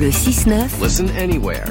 [0.00, 0.80] Le 6-9.
[0.80, 1.64] Listen anywhere.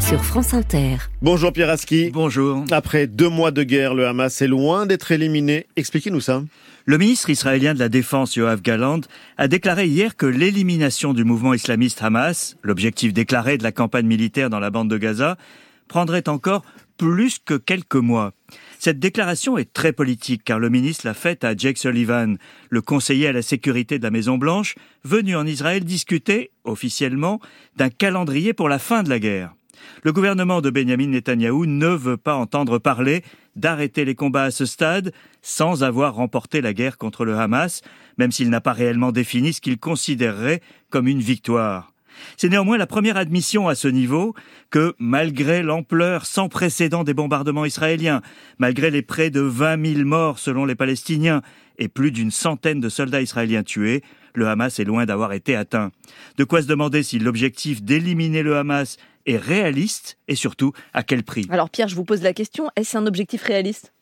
[0.00, 0.96] Sur France Inter.
[1.20, 2.10] Bonjour Pierre Aski.
[2.10, 2.64] Bonjour.
[2.70, 5.66] Après deux mois de guerre, le Hamas est loin d'être éliminé.
[5.76, 6.42] Expliquez-nous ça.
[6.86, 9.02] Le ministre israélien de la Défense, Yoav Galant,
[9.36, 14.48] a déclaré hier que l'élimination du mouvement islamiste Hamas, l'objectif déclaré de la campagne militaire
[14.48, 15.36] dans la bande de Gaza,
[15.86, 16.62] prendrait encore
[16.96, 18.32] plus que quelques mois.
[18.78, 22.38] Cette déclaration est très politique car le ministre l'a faite à Jake Sullivan,
[22.70, 24.74] le conseiller à la sécurité de la Maison Blanche,
[25.04, 27.40] venu en Israël discuter, officiellement,
[27.76, 29.54] d'un calendrier pour la fin de la guerre.
[30.02, 33.22] Le gouvernement de Benjamin Netanyahou ne veut pas entendre parler
[33.56, 37.82] d'arrêter les combats à ce stade sans avoir remporté la guerre contre le Hamas,
[38.18, 40.60] même s'il n'a pas réellement défini ce qu'il considérerait
[40.90, 41.92] comme une victoire.
[42.36, 44.34] C'est néanmoins la première admission à ce niveau
[44.70, 48.22] que, malgré l'ampleur sans précédent des bombardements israéliens,
[48.58, 51.42] malgré les près de 20 000 morts selon les Palestiniens
[51.78, 54.02] et plus d'une centaine de soldats israéliens tués,
[54.34, 55.90] le Hamas est loin d'avoir été atteint.
[56.36, 61.22] De quoi se demander si l'objectif d'éliminer le Hamas est réaliste et surtout à quel
[61.22, 61.46] prix?
[61.50, 63.92] Alors Pierre, je vous pose la question, est-ce un objectif réaliste?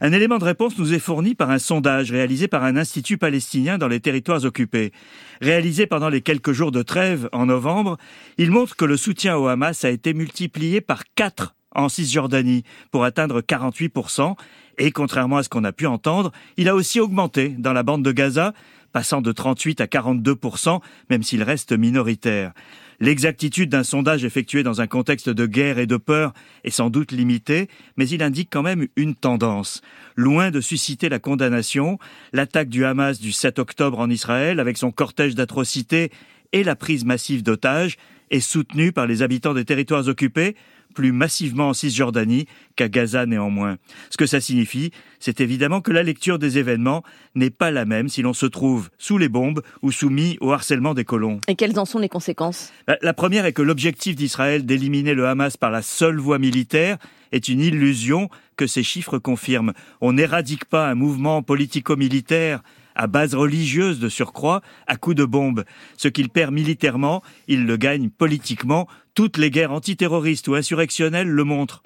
[0.00, 3.78] Un élément de réponse nous est fourni par un sondage réalisé par un institut palestinien
[3.78, 4.92] dans les territoires occupés.
[5.40, 7.98] Réalisé pendant les quelques jours de trêve en novembre,
[8.38, 13.04] il montre que le soutien au Hamas a été multiplié par 4 en Cisjordanie pour
[13.04, 14.34] atteindre 48%,
[14.78, 18.04] et contrairement à ce qu'on a pu entendre, il a aussi augmenté dans la bande
[18.04, 18.54] de Gaza,
[18.92, 22.52] passant de 38 à 42%, même s'il reste minoritaire.
[23.00, 26.32] L'exactitude d'un sondage effectué dans un contexte de guerre et de peur
[26.64, 29.82] est sans doute limitée, mais il indique quand même une tendance.
[30.16, 31.98] Loin de susciter la condamnation,
[32.32, 36.10] l'attaque du Hamas du 7 octobre en Israël, avec son cortège d'atrocités
[36.52, 37.98] et la prise massive d'otages,
[38.30, 40.56] est soutenue par les habitants des territoires occupés,
[40.98, 43.76] plus massivement en Cisjordanie qu'à Gaza néanmoins.
[44.10, 47.04] Ce que ça signifie, c'est évidemment que la lecture des événements
[47.36, 50.94] n'est pas la même si l'on se trouve sous les bombes ou soumis au harcèlement
[50.94, 51.40] des colons.
[51.46, 52.72] Et quelles en sont les conséquences?
[52.88, 56.98] Bah, La première est que l'objectif d'Israël d'éliminer le Hamas par la seule voie militaire
[57.30, 59.74] est une illusion que ces chiffres confirment.
[60.00, 62.60] On n'éradique pas un mouvement politico-militaire
[62.98, 65.64] à base religieuse de surcroît, à coups de bombe.
[65.96, 68.88] Ce qu'il perd militairement, il le gagne politiquement.
[69.14, 71.82] Toutes les guerres antiterroristes ou insurrectionnelles le montrent.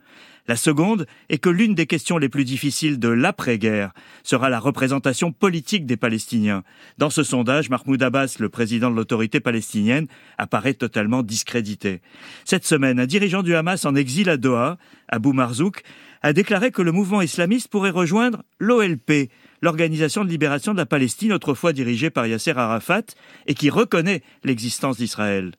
[0.49, 3.93] La seconde est que l'une des questions les plus difficiles de l'après-guerre
[4.25, 6.65] sera la représentation politique des Palestiniens.
[6.99, 10.09] Dans ce sondage, Mahmoud Abbas, le président de l'autorité palestinienne,
[10.39, 12.01] apparaît totalement discrédité.
[12.45, 15.83] Cette semaine, un dirigeant du Hamas en exil à Doha, Abou Marzouk,
[16.23, 19.31] a déclaré que le mouvement islamiste pourrait rejoindre l'OLP,
[19.63, 23.05] l'Organisation de libération de la Palestine, autrefois dirigée par Yasser Arafat,
[23.47, 25.53] et qui reconnaît l'existence d'Israël.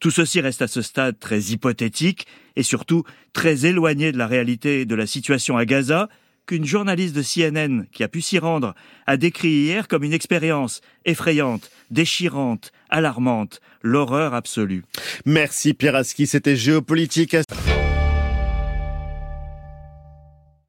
[0.00, 2.26] Tout ceci reste à ce stade très hypothétique
[2.56, 6.08] et surtout très éloigné de la réalité de la situation à Gaza,
[6.46, 8.74] qu'une journaliste de CNN qui a pu s'y rendre
[9.06, 14.82] a décrit hier comme une expérience effrayante, déchirante, alarmante, l'horreur absolue.
[15.24, 17.36] Merci Pierre Aski, c'était géopolitique.